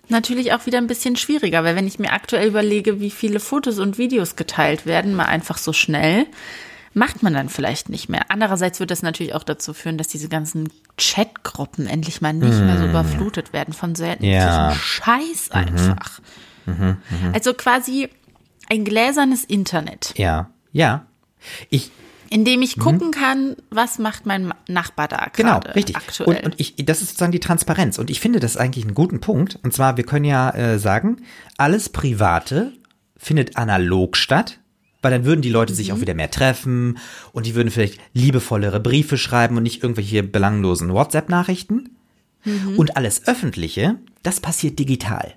natürlich 0.09 0.53
auch 0.53 0.67
wieder 0.67 0.79
ein 0.79 0.87
bisschen 0.87 1.17
schwieriger, 1.17 1.65
weil 1.65 1.77
wenn 1.77 1.87
ich 1.87 1.99
mir 1.99 2.13
aktuell 2.13 2.49
überlege, 2.49 3.01
wie 3.01 3.11
viele 3.11 3.41
Fotos 3.41 3.79
und 3.79 3.99
Videos 3.99 4.37
geteilt 4.37 4.87
werden, 4.87 5.15
mal 5.15 5.25
einfach 5.25 5.59
so 5.59 5.73
schnell, 5.73 6.27
macht 6.95 7.23
man 7.23 7.33
dann 7.33 7.49
vielleicht 7.49 7.89
nicht 7.89 8.09
mehr. 8.09 8.27
Andererseits 8.29 8.79
wird 8.79 8.91
das 8.91 9.03
natürlich 9.03 9.35
auch 9.35 9.45
dazu 9.45 9.73
führen, 9.73 9.99
dass 9.99 10.09
diese 10.09 10.29
ganzen 10.29 10.69
Chatgruppen 10.99 11.87
endlich 11.87 12.21
mal 12.21 12.33
nicht 12.35 12.61
mehr 12.61 12.79
so 12.79 12.85
überflutet 12.85 13.53
werden 13.53 13.73
von 13.73 13.95
so 13.95 14.05
Mm. 14.05 14.25
Ja. 14.25 14.71
Mhm. 14.71 14.79
Scheiß 14.79 15.51
einfach. 15.53 16.21
Also 17.33 17.55
quasi 17.55 18.09
ein 18.69 18.85
gläsernes 18.85 19.45
Internet, 19.45 20.15
Ja, 20.17 20.51
ja. 20.73 21.07
Ich, 21.71 21.91
in 22.33 22.45
dem 22.47 22.63
ich 22.63 22.79
gucken 22.79 23.11
kann, 23.11 23.57
was 23.71 23.99
macht 23.99 24.25
mein 24.25 24.55
Nachbar 24.67 25.07
da 25.07 25.27
Mhm. 25.27 25.31
genau, 25.35 25.61
gerade 25.61 25.75
richtig. 25.75 25.97
aktuell. 25.97 26.39
Und, 26.39 26.45
und 26.45 26.55
ich, 26.59 26.77
das 26.77 27.03
ist 27.03 27.09
sozusagen 27.11 27.33
die 27.33 27.41
Transparenz. 27.41 27.99
Und 27.99 28.09
ich 28.09 28.21
finde 28.21 28.41
das 28.41 28.57
eigentlich 28.57 28.85
einen 28.85 28.95
guten 28.95 29.21
Punkt. 29.21 29.59
Und 29.63 29.75
zwar, 29.75 29.97
wir 29.99 30.05
können 30.05 30.25
ja 30.25 30.51
äh, 30.51 30.79
sagen, 30.79 31.19
alles 31.59 31.91
Private 31.91 32.73
findet 33.19 33.57
analog 33.59 34.17
statt, 34.17 34.59
weil 35.03 35.11
dann 35.11 35.25
würden 35.27 35.43
die 35.43 35.51
Leute 35.51 35.75
sich 35.75 35.93
auch 35.93 36.01
wieder 36.01 36.15
mehr 36.15 36.31
treffen 36.31 36.99
und 37.33 37.45
die 37.45 37.55
würden 37.55 37.71
vielleicht 37.71 38.01
liebevollere 38.15 38.81
Briefe 38.81 39.19
schreiben 39.19 39.57
und 39.59 39.65
nicht 39.65 39.83
irgendwelche 39.83 40.23
belanglosen 40.23 40.93
WhatsApp-Nachrichten. 40.93 41.91
Und 42.77 42.97
alles 42.97 43.29
Öffentliche, 43.29 43.97
das 44.25 44.41
passiert 44.41 44.79
digital. 44.79 45.35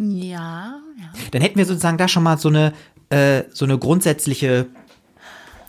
Ja, 0.00 0.80
ja. 0.98 1.12
Dann 1.30 1.42
hätten 1.42 1.58
wir 1.58 1.66
sozusagen 1.66 1.98
da 1.98 2.08
schon 2.08 2.22
mal 2.22 2.38
so 2.38 2.48
eine, 2.48 2.72
äh, 3.10 3.44
so 3.52 3.64
eine 3.66 3.78
grundsätzliche 3.78 4.66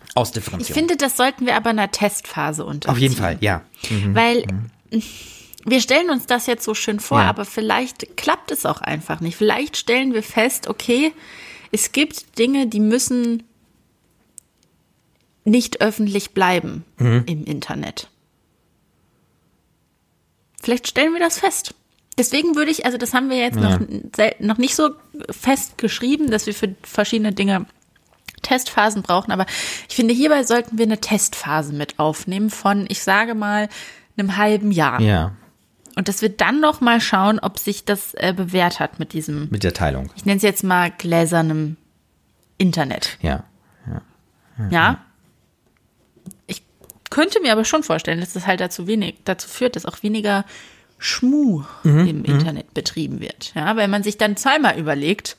Ich 0.09 0.15
Ausdifferenzierung. 0.17 0.73
finde, 0.79 0.95
das 0.97 1.17
sollten 1.17 1.45
wir 1.45 1.55
aber 1.55 1.69
einer 1.71 1.91
Testphase 1.91 2.65
unterziehen. 2.65 2.91
Auf 2.95 2.97
jeden 2.99 3.15
Fall, 3.15 3.37
ja. 3.41 3.61
Weil 4.13 4.45
wir 5.65 5.81
stellen 5.81 6.09
uns 6.09 6.25
das 6.25 6.47
jetzt 6.47 6.63
so 6.63 6.73
schön 6.73 6.99
vor, 6.99 7.19
Ja. 7.21 7.29
aber 7.29 7.45
vielleicht 7.45 8.15
klappt 8.17 8.51
es 8.51 8.65
auch 8.65 8.81
einfach 8.81 9.19
nicht. 9.21 9.35
Vielleicht 9.35 9.77
stellen 9.77 10.13
wir 10.13 10.23
fest, 10.23 10.67
okay, 10.67 11.13
es 11.71 11.91
gibt 11.91 12.37
Dinge, 12.39 12.67
die 12.67 12.79
müssen 12.79 13.43
nicht 15.43 15.81
öffentlich 15.81 16.31
bleiben 16.31 16.85
Mhm. 16.97 17.23
im 17.25 17.43
Internet. 17.45 18.09
Vielleicht 20.61 20.87
stellen 20.87 21.13
wir 21.13 21.19
das 21.19 21.39
fest. 21.39 21.73
Deswegen 22.21 22.55
würde 22.55 22.69
ich, 22.69 22.85
also 22.85 22.99
das 22.99 23.15
haben 23.15 23.31
wir 23.31 23.37
jetzt 23.37 23.57
noch, 23.59 23.79
sel- 24.15 24.35
noch 24.37 24.59
nicht 24.59 24.75
so 24.75 24.91
fest 25.31 25.79
geschrieben, 25.79 26.29
dass 26.29 26.45
wir 26.45 26.53
für 26.53 26.75
verschiedene 26.83 27.31
Dinge 27.33 27.65
Testphasen 28.43 29.01
brauchen, 29.01 29.31
aber 29.31 29.47
ich 29.89 29.95
finde, 29.95 30.13
hierbei 30.13 30.43
sollten 30.43 30.77
wir 30.77 30.85
eine 30.85 30.99
Testphase 31.01 31.73
mit 31.73 31.97
aufnehmen 31.97 32.51
von, 32.51 32.85
ich 32.89 33.01
sage 33.01 33.33
mal, 33.33 33.69
einem 34.17 34.37
halben 34.37 34.71
Jahr. 34.71 35.01
Ja, 35.01 35.31
Und 35.95 36.09
dass 36.09 36.21
wir 36.21 36.29
dann 36.29 36.59
noch 36.59 36.79
mal 36.79 37.01
schauen, 37.01 37.39
ob 37.39 37.57
sich 37.57 37.85
das 37.85 38.13
äh, 38.13 38.33
bewährt 38.37 38.79
hat 38.79 38.99
mit 38.99 39.13
diesem, 39.13 39.47
mit 39.49 39.63
der 39.63 39.73
Teilung. 39.73 40.11
ich 40.15 40.25
nenne 40.25 40.37
es 40.37 40.43
jetzt 40.43 40.63
mal 40.63 40.91
gläsernem 40.95 41.75
Internet. 42.59 43.17
Ja. 43.23 43.45
Ja? 44.69 44.99
könnte 47.09 47.41
mir 47.41 47.51
aber 47.51 47.65
schon 47.65 47.81
vorstellen, 47.83 48.19
dass 48.19 48.33
das 48.33 48.45
halt 48.47 48.59
dazu 48.61 48.85
wenig, 48.87 49.15
dazu 49.25 49.49
führt, 49.49 49.75
dass 49.75 49.85
auch 49.87 50.01
weniger 50.03 50.45
Schmu 51.03 51.63
im 51.83 52.23
Internet 52.23 52.75
betrieben 52.75 53.19
wird. 53.19 53.53
Ja, 53.55 53.75
weil 53.75 53.87
man 53.87 54.03
sich 54.03 54.17
dann 54.17 54.37
zweimal 54.37 54.77
überlegt, 54.77 55.35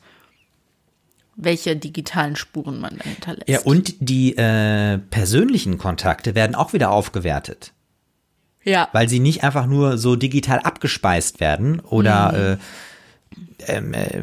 welche 1.35 1.75
digitalen 1.75 2.35
Spuren 2.35 2.81
man 2.81 2.97
da 2.97 3.05
hinterlässt. 3.05 3.47
Ja, 3.47 3.61
und 3.61 3.95
die 3.99 4.35
äh, 4.35 4.97
persönlichen 4.97 5.77
Kontakte 5.77 6.35
werden 6.35 6.53
auch 6.53 6.73
wieder 6.73 6.91
aufgewertet. 6.91 7.71
ja. 8.65 8.89
weil 8.91 9.07
sie 9.07 9.19
nicht 9.19 9.43
einfach 9.43 9.65
nur 9.65 9.97
so 9.97 10.15
digital 10.17 10.59
abgespeist 10.59 11.39
werden 11.39 11.79
oder 11.79 12.57
äh, 12.57 12.57
ähm, 13.67 13.93
äh, 13.93 14.21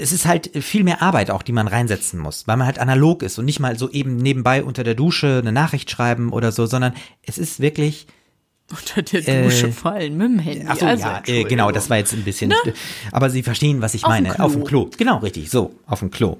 es 0.00 0.12
ist 0.12 0.26
halt 0.26 0.50
viel 0.62 0.84
mehr 0.84 1.02
Arbeit 1.02 1.30
auch, 1.30 1.42
die 1.42 1.52
man 1.52 1.68
reinsetzen 1.68 2.18
muss, 2.18 2.46
weil 2.48 2.56
man 2.56 2.66
halt 2.66 2.78
analog 2.78 3.22
ist 3.22 3.38
und 3.38 3.44
nicht 3.44 3.60
mal 3.60 3.78
so 3.78 3.88
eben 3.90 4.16
nebenbei 4.16 4.64
unter 4.64 4.84
der 4.84 4.94
Dusche 4.94 5.38
eine 5.40 5.52
Nachricht 5.52 5.90
schreiben 5.90 6.32
oder 6.32 6.50
so, 6.50 6.66
sondern 6.66 6.94
es 7.22 7.38
ist 7.38 7.60
wirklich 7.60 8.06
unter 8.70 9.02
der 9.02 9.42
Dusche 9.44 9.70
fallen 9.72 10.16
mit 10.16 10.26
dem 10.28 10.38
Handy. 10.38 10.66
Ach 10.68 10.76
so, 10.76 10.86
Also, 10.86 11.04
ja, 11.06 11.22
äh, 11.26 11.44
genau, 11.44 11.70
das 11.70 11.90
war 11.90 11.98
jetzt 11.98 12.12
ein 12.14 12.24
bisschen, 12.24 12.52
aber 13.10 13.28
Sie 13.30 13.42
verstehen, 13.42 13.82
was 13.82 13.94
ich 13.94 14.04
Auf 14.04 14.14
dem 14.14 14.24
meine. 14.24 14.40
Auf 14.40 14.52
dem 14.52 14.64
Klo. 14.64 14.88
Genau, 14.96 15.18
richtig, 15.18 15.50
so, 15.50 15.74
auf 15.86 15.98
dem 16.00 16.10
Klo. 16.10 16.38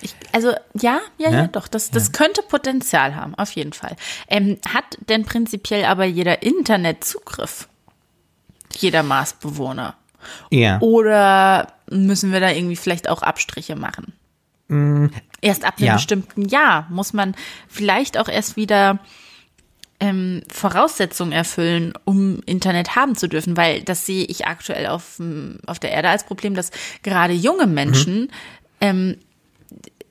Ich, 0.00 0.14
also 0.32 0.50
ja, 0.74 1.00
ja, 1.18 1.30
ja, 1.30 1.30
Ja? 1.30 1.46
doch, 1.48 1.68
das, 1.68 1.90
das 1.90 2.12
könnte 2.12 2.42
Potenzial 2.42 3.14
haben, 3.16 3.34
auf 3.36 3.52
jeden 3.52 3.72
Fall. 3.72 3.96
Ähm, 4.28 4.58
hat 4.68 4.84
denn 5.08 5.24
prinzipiell 5.24 5.84
aber 5.84 6.04
jeder 6.04 6.42
Internetzugriff? 6.42 7.68
Jeder 8.76 9.02
Marsbewohner? 9.02 9.94
Ja. 10.50 10.80
Oder 10.80 11.72
müssen 11.90 12.32
wir 12.32 12.40
da 12.40 12.50
irgendwie 12.50 12.76
vielleicht 12.76 13.08
auch 13.08 13.22
Abstriche 13.22 13.76
machen? 13.76 14.12
Erst 15.42 15.64
ab 15.64 15.74
einem 15.76 15.84
Mm, 15.84 15.88
ja. 15.88 15.94
bestimmten 15.94 16.48
Jahr 16.48 16.86
muss 16.88 17.12
man 17.12 17.34
vielleicht 17.68 18.16
auch 18.16 18.28
erst 18.28 18.56
wieder 18.56 18.98
ähm, 20.02 20.42
Voraussetzungen 20.52 21.30
erfüllen, 21.30 21.92
um 22.04 22.40
Internet 22.44 22.96
haben 22.96 23.14
zu 23.14 23.28
dürfen, 23.28 23.56
weil 23.56 23.82
das 23.82 24.04
sehe 24.04 24.24
ich 24.24 24.48
aktuell 24.48 24.88
auf, 24.88 25.22
auf 25.66 25.78
der 25.78 25.92
Erde 25.92 26.08
als 26.08 26.24
Problem, 26.24 26.56
dass 26.56 26.72
gerade 27.04 27.32
junge 27.32 27.68
Menschen, 27.68 28.32
ähm, 28.80 29.16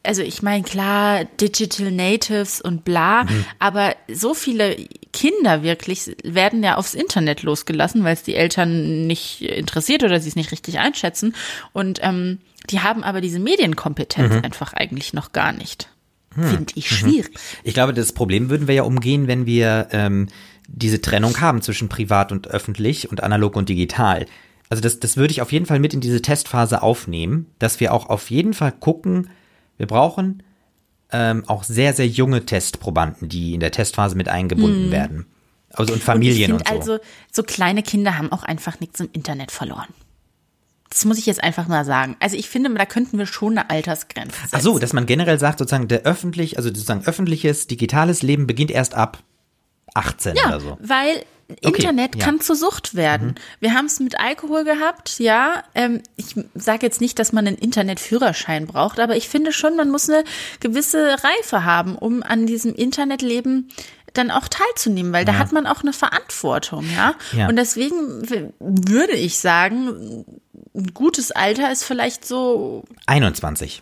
also 0.02 0.22
ich 0.22 0.42
meine, 0.42 0.64
klar, 0.64 1.26
Digital 1.26 1.92
Natives 1.92 2.62
und 2.62 2.86
bla, 2.86 3.26
aber 3.60 3.96
so 4.08 4.34
viele 4.34 4.78
Kinder 5.12 5.62
wirklich 5.62 6.16
werden 6.24 6.64
ja 6.64 6.78
aufs 6.78 6.94
Internet 6.94 7.44
losgelassen, 7.44 8.06
weil 8.06 8.14
es 8.14 8.24
die 8.24 8.36
Eltern 8.36 9.06
nicht 9.08 9.42
interessiert 9.42 10.04
oder 10.04 10.22
sie 10.22 10.30
es 10.30 10.38
nicht 10.38 10.54
richtig 10.54 10.80
einschätzen. 10.80 11.36
Und 11.74 12.00
ähm, 12.02 12.40
die 12.70 12.80
haben 12.80 13.04
aber 13.04 13.20
diese 13.20 13.40
Medienkompetenz 13.40 14.36
einfach 14.44 14.72
eigentlich 14.72 15.12
noch 15.12 15.34
gar 15.34 15.52
nicht. 15.52 15.91
Finde 16.34 16.74
ich 16.76 16.90
schwierig. 16.90 17.38
Ich 17.64 17.74
glaube, 17.74 17.94
das 17.94 18.14
Problem 18.14 18.50
würden 18.50 18.68
wir 18.68 18.76
ja 18.76 18.84
umgehen, 18.84 19.28
wenn 19.28 19.46
wir 19.46 19.88
ähm, 19.92 20.28
diese 20.68 21.02
Trennung 21.02 21.42
haben 21.42 21.62
zwischen 21.62 21.90
privat 21.90 22.32
und 22.32 22.48
öffentlich 22.48 23.10
und 23.10 23.22
analog 23.24 23.56
und 23.56 23.68
digital. 23.68 24.26
Also 24.70 24.82
das, 24.82 25.00
das 25.00 25.18
würde 25.18 25.32
ich 25.32 25.42
auf 25.42 25.52
jeden 25.52 25.66
Fall 25.66 25.80
mit 25.80 25.94
in 25.94 26.00
diese 26.00 26.22
Testphase 26.22 26.82
aufnehmen, 26.82 27.48
dass 27.60 27.82
wir 27.82 27.94
auch 27.94 28.08
auf 28.08 28.32
jeden 28.32 28.54
Fall 28.54 28.72
gucken, 28.72 29.30
wir 29.78 29.88
brauchen 29.88 30.44
ähm, 31.12 31.44
auch 31.48 31.64
sehr, 31.64 31.94
sehr 31.94 32.08
junge 32.08 32.46
Testprobanden, 32.46 33.28
die 33.28 33.54
in 33.54 33.60
der 33.60 33.72
Testphase 33.72 34.16
mit 34.16 34.30
eingebunden 34.30 34.92
werden. 34.92 35.26
Also 35.74 35.94
und 35.94 36.04
Familien 36.04 36.54
und 36.54 36.60
und, 36.60 36.62
ich 36.62 36.68
finde 36.70 36.86
so. 36.86 36.92
also, 36.94 37.04
so 37.32 37.44
kleine 37.44 37.84
Kinder 37.84 38.18
haben 38.18 38.32
auch 38.32 38.44
einfach 38.44 38.80
nichts 38.80 39.00
im 39.00 39.10
Internet 39.12 39.52
verloren. 39.52 39.88
Das 40.92 41.06
muss 41.06 41.18
ich 41.18 41.26
jetzt 41.26 41.44
einfach 41.44 41.68
mal 41.68 41.86
sagen. 41.86 42.18
Also 42.20 42.36
ich 42.36 42.50
finde, 42.50 42.72
da 42.74 42.86
könnten 42.86 43.18
wir 43.18 43.26
schon 43.26 43.58
eine 43.58 43.70
Altersgrenze 43.70 44.36
setzen. 44.42 44.50
Ach 44.56 44.62
so, 44.62 44.78
dass 44.78 44.94
man 44.94 45.06
generell 45.06 45.40
sagt, 45.40 45.60
sozusagen 45.60 45.88
der 45.88 46.02
öffentlich, 46.04 46.58
also 46.58 46.70
sozusagen 46.70 47.06
öffentliches, 47.06 47.66
digitales 47.68 48.22
Leben 48.22 48.46
beginnt 48.46 48.72
erst 48.72 48.94
ab 48.94 49.20
18 49.94 50.36
Ja, 50.36 50.48
oder 50.48 50.60
so. 50.60 50.78
weil 50.82 51.24
Okay, 51.64 51.82
Internet 51.82 52.16
ja. 52.16 52.22
Mhm. 52.22 52.26
kann 52.26 52.40
zur 52.40 52.56
Sucht 52.56 52.96
werden. 52.96 53.36
Wir 53.60 53.74
haben 53.74 53.86
es 53.86 54.00
mit 54.00 54.20
Alkohol 54.20 54.64
gehabt, 54.64 55.20
ja. 55.20 55.64
Ähm, 55.76 56.02
ich 56.16 56.36
sage 56.56 56.86
jetzt 56.86 57.02
nicht, 57.02 57.20
dass 57.20 57.34
man 57.34 57.46
einen 57.46 57.58
Internetführerschein 57.58 58.68
braucht, 58.68 59.00
aber 59.00 59.16
ich 59.18 59.28
finde 59.28 59.52
schon, 59.52 59.76
man 59.76 59.90
muss 59.90 60.10
eine 60.10 60.24
gewisse 60.62 61.18
Reife 61.24 61.66
haben, 61.66 61.98
um 61.98 62.24
an 62.24 62.46
diesem 62.46 62.74
Internetleben 62.74 63.70
dann 64.14 64.32
auch 64.32 64.48
teilzunehmen, 64.48 65.14
weil 65.14 65.26
da 65.26 65.38
hat 65.38 65.52
man 65.52 65.68
auch 65.68 65.82
eine 65.82 65.94
Verantwortung, 65.94 66.86
ja. 66.96 67.16
Ja. 67.32 67.48
Und 67.48 67.56
deswegen 67.56 68.30
würde 68.60 69.14
ich 69.14 69.38
sagen, 69.38 70.26
ein 70.76 70.94
gutes 70.94 71.32
Alter 71.32 71.72
ist 71.72 71.84
vielleicht 71.84 72.26
so, 72.26 72.84
21. 73.06 73.82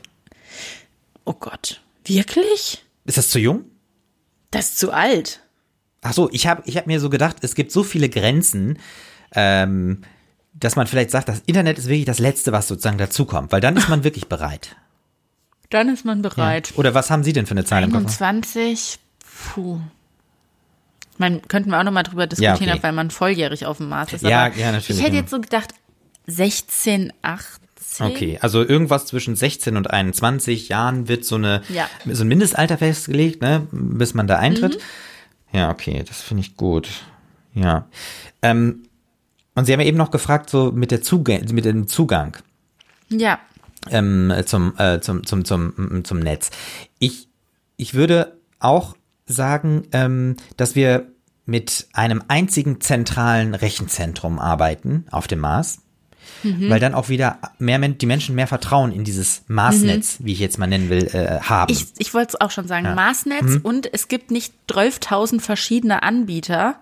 oh 1.26 1.34
Gott, 1.34 1.82
wirklich? 2.06 2.84
Ist 3.06 3.18
das 3.18 3.30
zu 3.30 3.40
jung? 3.40 3.66
Das 4.52 4.70
ist 4.70 4.80
zu 4.80 4.92
alt. 4.92 5.42
Ach 6.02 6.14
so, 6.14 6.30
ich 6.32 6.48
habe 6.48 6.64
ich 6.66 6.78
hab 6.78 6.88
mir 6.88 7.00
so 7.00 7.10
gedacht, 7.10 7.38
es 7.42 7.56
gibt 7.56 7.72
so 7.72 7.84
viele 7.84 8.10
Grenzen, 8.10 8.80
ähm, 9.34 10.04
dass 10.54 10.76
man 10.76 10.88
vielleicht 10.88 11.12
sagt, 11.12 11.30
das 11.30 11.42
Internet 11.46 11.78
ist 11.78 11.88
wirklich 11.88 12.06
das 12.06 12.20
Letzte, 12.20 12.52
was 12.52 12.68
sozusagen 12.68 12.98
dazukommt, 12.98 13.52
weil 13.52 13.62
dann 13.62 13.78
ist 13.78 13.90
man 13.90 14.04
wirklich 14.04 14.28
bereit. 14.28 14.76
Dann 15.70 15.90
ist 15.90 16.04
man 16.04 16.22
bereit. 16.22 16.74
Oder 16.78 16.94
was 16.94 17.12
haben 17.12 17.24
Sie 17.24 17.34
denn 17.34 17.46
für 17.46 17.52
eine 17.52 17.66
Zahl 17.66 17.84
im 17.84 17.92
Kopf? 17.92 18.20
21, 18.20 19.00
puh. 19.54 19.80
Ich 21.20 21.22
meine, 21.22 21.42
könnten 21.42 21.70
wir 21.70 21.78
auch 21.78 21.84
nochmal 21.84 22.04
drüber 22.04 22.28
diskutieren, 22.28 22.70
Ja, 22.70 22.74
okay. 22.76 22.84
weil 22.84 22.94
man 22.94 23.12
volljährig 23.12 23.66
auf 23.66 23.76
dem 23.76 23.90
Mars 23.90 24.14
ist. 24.14 24.22
Ja, 24.24 24.46
aber 24.46 24.56
ja, 24.56 24.72
natürlich, 24.72 25.00
Ich 25.02 25.04
hätte 25.06 25.18
ja. 25.18 25.22
jetzt 25.24 25.32
so 25.32 25.42
gedacht, 25.42 25.74
16, 26.28 27.12
18. 27.22 28.06
Okay, 28.06 28.40
also 28.42 28.64
irgendwas 28.64 29.06
zwischen 29.08 29.36
16 29.36 29.76
und 29.76 29.90
21 29.90 30.70
Jahren 30.70 31.10
wird 31.10 31.26
so 31.26 31.36
eine 31.36 31.62
Ja. 31.68 31.90
so 32.10 32.24
ein 32.24 32.30
Mindestalter 32.30 32.78
festgelegt, 32.78 33.42
ne, 33.42 33.68
bis 33.74 34.14
man 34.14 34.28
da 34.28 34.38
eintritt. 34.38 34.80
Ja, 35.52 35.70
okay, 35.72 36.06
das 36.08 36.22
finde 36.22 36.40
ich 36.40 36.56
gut. 36.56 36.88
Ja. 37.54 37.90
Ähm, 38.42 38.84
und 39.56 39.66
Sie 39.66 39.74
haben 39.74 39.82
ja 39.82 39.88
eben 39.88 39.98
noch 39.98 40.12
gefragt, 40.12 40.50
so 40.50 40.72
mit 40.72 40.92
der 40.92 41.02
Zugang, 41.02 41.44
mit 41.52 41.66
dem 41.66 41.88
Zugang. 41.88 42.38
Ja. 43.10 43.40
ähm, 43.92 44.32
zum, 44.46 44.74
äh, 44.78 45.02
zum, 45.02 45.26
zum, 45.26 45.44
zum, 45.44 46.04
zum 46.06 46.20
Netz. 46.20 46.52
Ich, 47.00 47.28
ich 47.76 47.94
würde 47.94 48.38
auch 48.60 48.96
sagen, 49.34 49.84
ähm, 49.92 50.36
dass 50.58 50.76
wir 50.76 51.08
mit 51.46 51.88
einem 51.94 52.24
einzigen 52.28 52.80
zentralen 52.82 53.56
Rechenzentrum 53.56 54.38
arbeiten 54.40 55.06
auf 55.12 55.28
dem 55.28 55.40
Mars. 55.40 55.80
Weil 56.44 56.80
dann 56.80 56.94
auch 56.94 57.10
wieder 57.10 57.40
mehr 57.58 57.80
die 57.80 58.06
Menschen 58.06 58.34
mehr 58.36 58.48
Vertrauen 58.48 58.92
in 58.94 59.04
dieses 59.04 59.42
Marsnetz, 59.48 60.18
wie 60.20 60.32
ich 60.34 60.40
jetzt 60.40 60.58
mal 60.58 60.68
nennen 60.68 60.90
will, 60.90 61.08
äh, 61.08 61.40
haben. 61.42 61.72
Ich, 61.72 61.88
ich 61.98 62.14
wollte 62.14 62.30
es 62.30 62.42
auch 62.42 62.52
schon 62.52 62.68
sagen, 62.68 62.94
Maßnetz 62.94 63.42
Mhm. 63.44 63.60
und 63.64 63.94
es 63.94 64.08
gibt 64.08 64.32
nicht 64.32 64.54
12.000 64.70 65.42
verschiedene 65.42 66.02
Anbieter, 66.04 66.76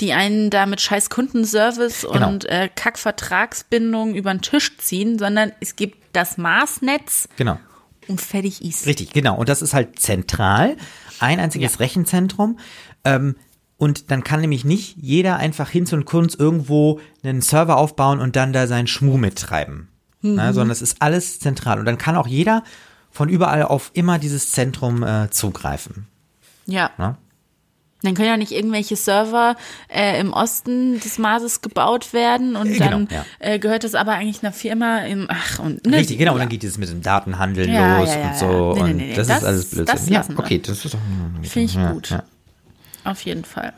die 0.00 0.12
einen 0.12 0.50
da 0.50 0.66
mit 0.66 0.80
scheiß 0.80 1.08
Kundenservice 1.10 2.06
Genau. 2.12 2.28
und 2.28 2.44
äh, 2.46 2.68
Kackvertragsbindung 2.74 4.14
über 4.14 4.32
den 4.34 4.42
Tisch 4.42 4.76
ziehen, 4.78 5.18
sondern 5.18 5.52
es 5.60 5.76
gibt 5.76 5.98
das 6.12 6.36
Maßnetz 6.36 7.28
genau. 7.36 7.58
Und 8.08 8.20
fertig 8.20 8.62
ist. 8.64 8.86
Richtig, 8.86 9.12
genau. 9.12 9.36
Und 9.36 9.48
das 9.48 9.62
ist 9.62 9.74
halt 9.74 9.98
zentral, 9.98 10.76
ein 11.20 11.40
einziges 11.40 11.80
Rechenzentrum. 11.80 12.58
Ähm, 13.04 13.36
und 13.76 14.10
dann 14.10 14.24
kann 14.24 14.40
nämlich 14.40 14.64
nicht 14.64 14.96
jeder 14.96 15.36
einfach 15.36 15.70
hin 15.70 15.86
zu 15.86 16.00
Kunst 16.02 16.38
irgendwo 16.38 17.00
einen 17.22 17.40
Server 17.40 17.76
aufbauen 17.76 18.20
und 18.20 18.34
dann 18.34 18.52
da 18.52 18.66
seinen 18.66 18.88
Schmuh 18.88 19.18
mittreiben. 19.18 19.88
Na, 20.20 20.52
sondern 20.52 20.72
es 20.72 20.82
ist 20.82 21.00
alles 21.00 21.38
zentral. 21.38 21.78
Und 21.78 21.84
dann 21.84 21.96
kann 21.96 22.16
auch 22.16 22.26
jeder 22.26 22.64
von 23.10 23.28
überall 23.28 23.62
auf 23.62 23.92
immer 23.94 24.18
dieses 24.18 24.50
Zentrum 24.50 25.04
äh, 25.04 25.30
zugreifen. 25.30 26.08
Ja. 26.66 26.90
Ja. 26.98 27.18
Dann 28.02 28.14
können 28.14 28.28
ja 28.28 28.36
nicht 28.36 28.52
irgendwelche 28.52 28.94
Server 28.94 29.56
äh, 29.92 30.20
im 30.20 30.32
Osten 30.32 31.00
des 31.00 31.18
Marses 31.18 31.62
gebaut 31.62 32.12
werden 32.12 32.54
und 32.54 32.68
Äh, 32.68 32.72
genau, 32.74 32.90
dann 32.90 33.08
ja. 33.10 33.24
äh, 33.40 33.58
gehört 33.58 33.82
das 33.82 33.94
aber 33.96 34.12
eigentlich 34.12 34.42
einer 34.44 34.52
Firma 34.52 34.98
im 35.00 35.26
ach 35.28 35.58
und 35.58 35.84
ne, 35.84 35.96
Richtig, 35.96 36.16
genau. 36.18 36.32
Und 36.32 36.38
ja. 36.38 36.42
dann 36.44 36.48
geht 36.50 36.62
es 36.62 36.78
mit 36.78 36.88
dem 36.88 37.02
Datenhandel 37.02 37.68
Ja, 37.68 37.98
los 37.98 38.10
und 38.14 38.36
so. 38.36 38.74
Nee, 38.74 38.82
nee, 38.82 38.90
und 38.90 38.96
nee, 38.98 39.04
nee. 39.08 39.14
das, 39.14 39.26
Das- 39.26 39.38
ist 39.38 39.44
alles 39.44 39.70
Blödsinn. 39.70 39.96
das 39.96 40.08
ja, 40.08 40.24
okay, 40.36 40.60
das 40.64 40.84
ist 40.84 40.94
doch. 40.94 40.98
Finde 41.42 41.72
ich 41.72 41.92
gut. 41.92 42.18
Auf 43.04 43.22
jeden 43.22 43.44
Fall. 43.44 43.72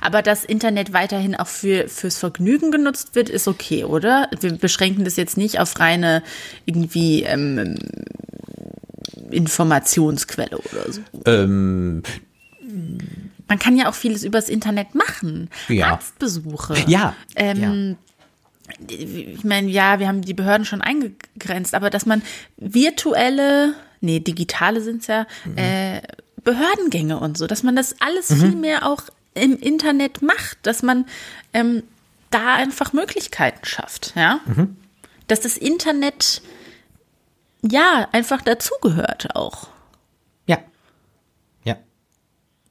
Aber 0.00 0.20
dass 0.20 0.44
Internet 0.44 0.92
weiterhin 0.92 1.34
auch 1.36 1.46
für, 1.46 1.86
fürs 1.88 2.18
Vergnügen 2.18 2.70
genutzt 2.72 3.14
wird, 3.14 3.28
ist 3.30 3.46
okay, 3.46 3.84
oder? 3.84 4.28
Wir 4.40 4.52
beschränken 4.58 5.04
das 5.04 5.16
jetzt 5.16 5.36
nicht 5.36 5.60
auf 5.60 5.78
reine 5.78 6.22
irgendwie 6.66 7.22
ähm, 7.22 7.76
Informationsquelle 9.30 10.58
oder 10.58 10.92
so. 10.92 11.00
Ähm, 11.26 12.02
Man 13.54 13.60
kann 13.60 13.76
ja 13.76 13.88
auch 13.88 13.94
vieles 13.94 14.24
übers 14.24 14.48
Internet 14.48 14.96
machen. 14.96 15.48
Ja. 15.68 15.92
Arztbesuche. 15.92 16.74
ja. 16.88 17.14
Ähm, 17.36 17.96
ich 18.88 19.44
meine, 19.44 19.70
ja, 19.70 20.00
wir 20.00 20.08
haben 20.08 20.22
die 20.22 20.34
Behörden 20.34 20.64
schon 20.66 20.80
eingegrenzt, 20.80 21.72
aber 21.72 21.88
dass 21.88 22.04
man 22.04 22.22
virtuelle, 22.56 23.74
nee, 24.00 24.18
digitale 24.18 24.80
sind's 24.80 25.06
ja, 25.06 25.28
Mhm. 25.44 25.56
äh, 25.56 26.02
Behördengänge 26.42 27.20
und 27.20 27.38
so, 27.38 27.46
dass 27.46 27.62
man 27.62 27.76
das 27.76 27.94
alles 28.00 28.26
viel 28.26 28.56
mehr 28.56 28.88
auch 28.88 29.02
im 29.34 29.56
Internet 29.56 30.20
macht, 30.20 30.58
dass 30.62 30.82
man 30.82 31.06
ähm, 31.52 31.84
da 32.30 32.56
einfach 32.56 32.92
Möglichkeiten 32.92 33.64
schafft, 33.64 34.14
ja. 34.16 34.40
Mhm. 34.46 34.76
Dass 35.28 35.38
das 35.38 35.56
Internet 35.56 36.42
ja 37.62 38.08
einfach 38.10 38.42
dazugehört 38.42 39.36
auch. 39.36 39.68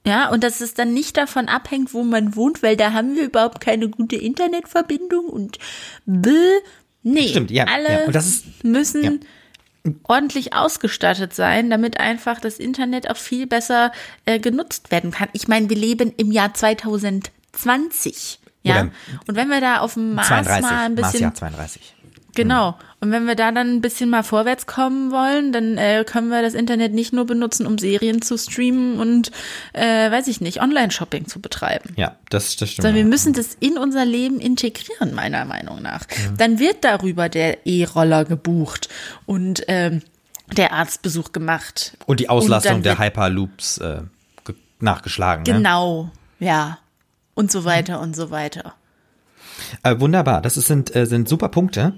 Ja. 0.06 0.30
Und 0.30 0.44
dass 0.44 0.62
es 0.62 0.74
dann 0.74 0.94
nicht 0.94 1.18
davon 1.18 1.48
abhängt, 1.48 1.94
wo 1.94 2.04
man 2.04 2.36
wohnt, 2.36 2.62
weil 2.62 2.76
da 2.76 2.92
haben 2.94 3.16
wir 3.16 3.24
überhaupt 3.24 3.62
keine 3.62 3.90
gute 3.90 4.16
Internetverbindung 4.16 5.26
und 5.26 5.60
bäh. 6.06 6.32
Nee, 7.04 7.28
Stimmt, 7.30 7.52
ja, 7.52 7.66
alle 7.66 8.06
ja. 8.06 8.20
Ist- 8.20 8.64
müssen 8.64 9.04
ja. 9.04 9.92
ordentlich 10.04 10.54
ausgestattet 10.54 11.34
sein, 11.34 11.70
damit 11.70 12.00
einfach 12.00 12.40
das 12.40 12.60
Internet 12.60 13.10
auch 13.10 13.18
viel 13.18 13.46
besser 13.48 13.92
äh, 14.26 14.40
genutzt 14.40 14.90
werden 14.92 15.12
kann. 15.12 15.28
Ich 15.34 15.48
meine, 15.50 15.70
wir 15.70 15.78
leben 15.78 16.14
im 16.16 16.32
Jahr 16.32 16.54
2020. 16.54 18.40
Ja, 18.66 18.76
Oder 18.76 18.92
und 19.28 19.36
wenn 19.36 19.50
wir 19.50 19.60
da 19.60 19.80
auf 19.80 19.96
dem 19.96 20.16
Mars 20.16 20.28
32, 20.28 20.62
mal 20.62 20.86
ein 20.86 20.96
bisschen 20.96 21.12
Marsjahr 21.12 21.34
32. 21.34 21.96
Genau. 22.36 22.78
Und 23.04 23.12
wenn 23.12 23.26
wir 23.26 23.36
da 23.36 23.52
dann 23.52 23.68
ein 23.76 23.82
bisschen 23.82 24.10
mal 24.10 24.24
vorwärts 24.24 24.66
kommen 24.66 25.12
wollen, 25.12 25.52
dann 25.52 25.78
äh, 25.78 26.06
können 26.08 26.30
wir 26.30 26.42
das 26.42 26.54
Internet 26.54 26.94
nicht 26.94 27.12
nur 27.12 27.26
benutzen, 27.26 27.66
um 27.68 27.78
Serien 27.78 28.22
zu 28.22 28.38
streamen 28.38 28.98
und, 28.98 29.30
äh, 29.74 30.10
weiß 30.10 30.28
ich 30.28 30.40
nicht, 30.40 30.62
Online-Shopping 30.62 31.28
zu 31.28 31.42
betreiben. 31.42 31.90
Ja, 31.98 32.16
das, 32.30 32.56
das 32.56 32.70
stimmt. 32.70 32.84
Sondern 32.84 32.96
wir 32.96 33.06
müssen 33.06 33.34
das 33.34 33.58
in 33.60 33.78
unser 33.78 34.06
Leben 34.06 34.40
integrieren, 34.40 35.14
meiner 35.14 35.44
Meinung 35.44 35.82
nach. 35.82 36.06
Dann 36.38 36.60
wird 36.60 36.86
darüber 36.86 37.28
der 37.28 37.68
E-Roller 37.68 38.24
gebucht 38.24 38.88
und 39.26 39.64
ähm, 39.68 40.02
der 40.56 40.72
Arztbesuch 40.72 41.34
gemacht. 41.34 41.98
Und 42.06 42.22
die 42.22 42.30
Auslastung 42.30 42.76
dann 42.76 42.84
der 42.84 43.00
Hyperloops 43.00 43.80
äh, 43.80 44.02
ge- 44.46 44.56
nachgeschlagen. 44.80 45.44
Ne? 45.44 45.58
Genau, 45.58 46.10
ja. 46.40 46.78
Und 47.34 47.52
so 47.52 47.66
weiter 47.66 48.00
und 48.00 48.16
so 48.16 48.32
weiter. 48.32 48.76
Äh, 49.84 50.00
wunderbar, 50.00 50.42
das 50.42 50.56
ist, 50.56 50.68
sind, 50.68 50.96
äh, 50.96 51.06
sind 51.06 51.28
super 51.28 51.50
Punkte. 51.50 51.96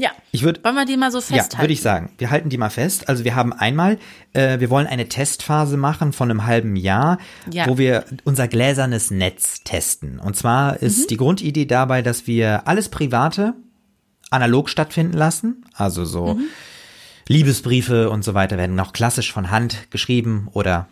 Ja. 0.00 0.10
Ich 0.32 0.42
würd- 0.44 0.64
Wollen 0.64 0.74
wir 0.76 0.84
die 0.86 0.96
mal 0.96 1.10
so 1.12 1.20
festhalten? 1.20 1.56
Ja, 1.56 1.60
würde 1.62 1.72
ich 1.72 1.82
sagen. 1.82 2.12
Wir 2.18 2.30
halten 2.30 2.48
die 2.48 2.56
mal 2.58 2.70
fest. 2.70 3.08
Also 3.08 3.24
wir 3.24 3.34
haben 3.34 3.52
einmal, 3.52 3.98
äh, 4.32 4.58
wir 4.60 4.70
wollen 4.70 4.86
eine 4.86 5.08
Testphase 5.08 5.76
machen 5.76 6.12
von 6.12 6.30
einem 6.30 6.46
halben 6.46 6.76
Jahr, 6.76 7.18
Ja. 7.52 7.66
wo 7.68 7.76
wir 7.78 8.04
unser 8.24 8.48
gläsernes 8.48 9.10
Netz 9.10 9.62
testen. 9.64 10.18
Und 10.18 10.36
zwar 10.36 10.78
ist 10.82 11.00
Mhm. 11.02 11.06
die 11.08 11.16
Grundidee 11.18 11.66
dabei, 11.66 12.00
dass 12.02 12.26
wir 12.26 12.66
alles 12.66 12.88
Private 12.88 13.54
analog 14.30 14.68
stattfinden 14.70 15.16
lassen. 15.16 15.64
Also 15.74 16.04
so 16.04 16.34
Mhm. 16.34 16.44
Liebesbriefe 17.28 18.10
und 18.10 18.24
so 18.24 18.34
weiter 18.34 18.56
werden 18.58 18.74
noch 18.76 18.92
klassisch 18.92 19.32
von 19.32 19.50
Hand 19.50 19.90
geschrieben 19.90 20.48
oder 20.52 20.88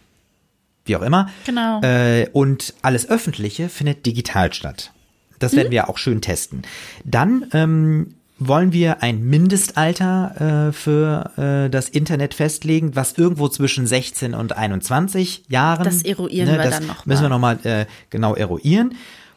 wie 0.85 0.97
auch 0.97 1.03
immer. 1.03 1.29
Genau. 1.47 1.81
Äh, 1.83 2.29
und 2.33 2.75
alles 2.83 3.09
Öffentliche 3.09 3.69
findet 3.69 4.07
digital 4.07 4.53
statt. 4.53 4.93
Das 5.39 5.55
werden 5.55 5.71
wir 5.71 5.89
auch 5.89 5.99
schön 5.99 6.21
testen. 6.21 6.63
Dann 7.05 7.47
ähm, 7.53 8.15
wollen 8.39 8.73
wir 8.73 9.03
ein 9.03 9.25
Mindestalter 9.25 10.69
äh, 10.69 10.73
für 10.73 11.33
äh, 11.37 11.71
das 11.71 11.89
Internet 11.89 12.35
festlegen, 12.35 12.95
was 12.95 13.15
irgendwo 13.15 13.49
zwischen 13.49 13.87
16 13.87 14.35
und 14.35 14.57
21 14.57 15.45
Jahren. 15.49 15.85
Das 15.85 16.03
eruieren 16.03 16.49
wir 16.49 16.59
das 16.59 16.79
dann 16.79 16.87
noch 16.87 17.05
Müssen 17.07 17.23
wir 17.23 17.29
mal. 17.31 17.55
nochmal 17.57 17.81
äh, 17.81 17.87
genau 18.11 18.35
eruieren. 18.35 18.95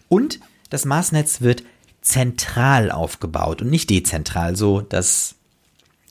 Und 0.07 0.39
das 0.69 0.85
Maßnetz 0.85 1.41
wird 1.41 1.63
zentral 2.01 2.91
aufgebaut 2.91 3.61
und 3.61 3.69
nicht 3.69 3.89
dezentral, 3.89 4.55
so 4.55 4.81
dass 4.81 5.35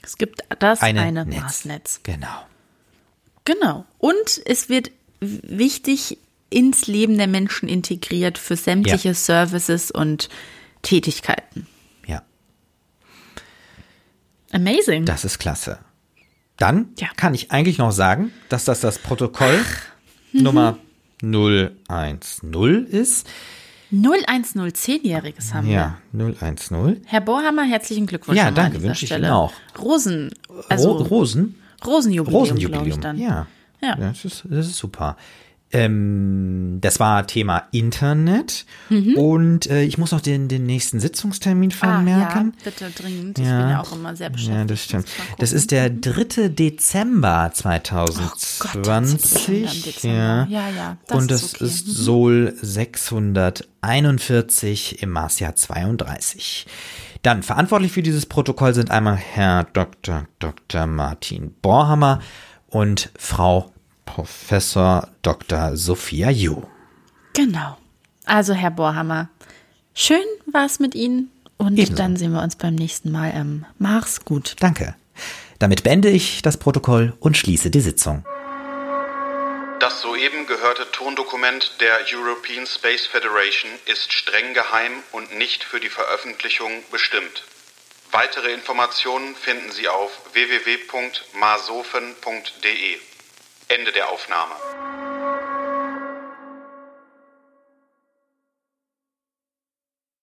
es 0.03 0.17
gibt 0.17 0.43
das 0.59 0.81
eine, 0.81 1.03
eine, 1.03 1.27
Netz. 1.27 1.41
Maßnetz. 1.41 2.01
Genau. 2.03 2.27
Genau. 3.45 3.85
Und 3.99 4.41
es 4.45 4.69
wird 4.69 4.91
wichtig 5.21 6.19
ins 6.49 6.87
Leben 6.87 7.17
der 7.17 7.27
Menschen 7.27 7.69
integriert 7.69 8.39
für 8.39 8.57
sämtliche 8.57 9.09
Ja. 9.09 9.15
Services 9.15 9.91
und 9.91 10.29
Tätigkeiten. 10.83 11.67
Amazing. 14.53 15.05
das 15.05 15.25
ist 15.25 15.39
klasse. 15.39 15.79
Dann 16.57 16.89
Ja. 16.99 17.09
kann 17.17 17.35
ich 17.35 17.51
eigentlich 17.51 17.79
noch 17.79 17.93
sagen, 17.93 18.33
dass 18.49 18.65
das 18.65 18.81
das 18.81 18.99
Protokoll 18.99 19.59
Mhm. 20.33 20.43
Nummer 20.43 20.79
010 21.23 22.87
ist. 22.87 23.27
010 23.91 24.73
Zehnjähriges 24.75 25.53
haben 25.53 25.67
wir. 25.67 25.75
Ja, 25.75 25.99
010. 26.13 27.01
Herr 27.07 27.21
Bohrhammer, 27.21 27.65
herzlichen 27.65 28.07
Glückwunsch. 28.07 28.39
Ja, 28.39 28.51
danke, 28.51 28.81
wünsche 28.83 29.05
ich. 29.05 29.11
Ihnen 29.11 29.25
auch. 29.27 29.53
Rosen, 29.79 30.31
also 30.69 30.93
Ro 30.93 31.03
Rosen? 31.05 31.57
Rosenjubiläum, 31.85 32.45
glaube 32.45 32.89
ich 32.89 32.95
Rosenjubiläum. 32.95 33.01
dann. 33.01 33.19
Ja. 33.19 33.47
Ja. 33.83 33.97
Das, 33.97 34.25
ist, 34.25 34.45
das 34.49 34.67
ist 34.67 34.77
super. 34.77 35.17
Ähm, 35.73 36.79
das 36.81 36.99
war 36.99 37.25
Thema 37.27 37.63
Internet. 37.71 38.67
Mhm. 38.89 39.15
Und 39.17 39.71
äh, 39.71 39.83
ich 39.83 39.99
muss 39.99 40.11
noch 40.11 40.21
den, 40.21 40.49
den 40.49 40.67
nächsten 40.67 40.99
Sitzungstermin 40.99 41.71
Ah, 41.73 41.77
vermerken. 41.77 42.55
ja, 42.57 42.65
bitte 42.65 42.91
dringend. 42.91 43.39
Ich 43.39 43.47
Ja. 43.47 43.61
bin 43.61 43.71
ja 43.71 43.81
auch 43.81 43.93
immer 43.93 44.17
sehr 44.17 44.31
beschäftigt. 44.31 44.59
Ja, 44.59 44.65
das 44.65 44.83
stimmt. 44.85 45.07
Das 45.39 45.53
ist 45.53 45.71
der 45.71 45.89
3. 45.91 46.49
Dezember 46.49 47.53
Oh 47.55 47.63
Gott, 47.63 47.91
das 47.91 48.09
ist 48.09 48.59
2020. 48.59 49.45
schon 49.45 49.55
wieder 49.55 49.73
im 49.73 49.83
Dezember. 49.83 50.17
ja. 50.17 50.47
Ja, 50.49 50.71
ja, 50.71 50.97
das 51.07 51.19
Und 51.19 51.31
ist 51.31 51.43
das 51.43 51.55
okay. 51.55 51.65
ist 51.67 51.87
Sol 51.87 52.55
641 52.61 55.03
im 55.03 55.11
Marsjahr 55.11 55.55
32. 55.55 56.67
Dann 57.23 57.43
verantwortlich 57.43 57.93
für 57.93 58.03
dieses 58.03 58.27
Protokoll 58.27 58.75
sind 58.75 58.91
einmal 58.91 59.17
Herr 59.17 59.65
Dr. 59.65 60.27
Dr. 60.39 60.87
Martin 60.87 61.55
Borhammer 61.63 62.21
und 62.69 63.11
Frau 63.19 63.73
Professor 64.05 65.09
Dr. 65.23 65.77
Sophia 65.77 66.31
Ju. 66.31 66.63
Genau. 67.35 67.77
Also, 68.25 68.55
Herr 68.55 68.71
Bohrhammer, 68.71 69.29
schön 69.95 70.25
war 70.47 70.67
es 70.67 70.81
mit 70.81 70.95
Ihnen. 70.95 71.31
Und 71.57 71.79
Ebenso. 71.79 71.95
dann 71.95 72.17
sehen 72.17 72.33
wir 72.33 72.43
uns 72.43 72.57
beim 72.57 72.75
nächsten 72.75 73.13
Mal 73.13 73.33
am 73.33 73.67
Mars. 73.79 74.25
Gut. 74.25 74.57
Danke. 74.61 74.95
Damit 75.59 75.83
beende 75.83 76.09
ich 76.09 76.41
das 76.41 76.57
Protokoll 76.57 77.13
und 77.21 77.37
schließe 77.37 77.71
die 77.71 77.81
Sitzung. 77.81 78.25
Das 79.79 80.01
soeben 80.01 80.47
gehörte 80.47 80.91
Tondokument 80.91 81.77
der 81.81 81.99
European 82.13 82.67
Space 82.67 83.07
Federation 83.07 83.71
ist 83.87 84.13
streng 84.13 84.55
geheim 84.55 84.93
und 85.13 85.37
nicht 85.37 85.65
für 85.65 85.81
die 85.81 85.89
Veröffentlichung 85.89 86.71
bestimmt. 86.91 87.45
Weitere 88.11 88.53
Informationen 88.53 89.35
finden 89.37 89.71
Sie 89.71 89.89
auf 89.89 90.11
www.masofen.de. 90.33 92.99
Ende 93.71 93.93
der 93.93 94.09
Aufnahme. 94.09 94.57